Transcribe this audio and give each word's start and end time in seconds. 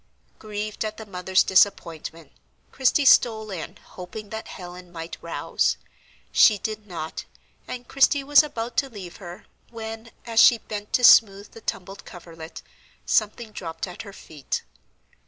Grieved 0.39 0.83
at 0.83 0.97
the 0.97 1.05
mother's 1.05 1.43
disappointment, 1.43 2.31
Christie 2.71 3.05
stole 3.05 3.51
in, 3.51 3.75
hoping 3.77 4.29
that 4.29 4.47
Helen 4.47 4.91
might 4.91 5.15
rouse. 5.21 5.77
She 6.31 6.57
did 6.57 6.87
not, 6.87 7.25
and 7.67 7.87
Christie 7.87 8.23
was 8.23 8.41
about 8.41 8.77
to 8.77 8.89
leave 8.89 9.17
her, 9.17 9.45
when, 9.69 10.09
as 10.25 10.39
she 10.39 10.57
bent 10.57 10.91
to 10.93 11.03
smooth 11.03 11.51
the 11.51 11.61
tumbled 11.61 12.03
coverlet, 12.03 12.63
something 13.05 13.51
dropped 13.51 13.85
at 13.85 14.01
her 14.01 14.11
feet. 14.11 14.63